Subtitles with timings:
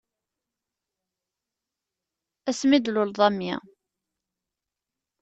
[2.49, 3.53] Ass mi d-tlukeḍ a mmi.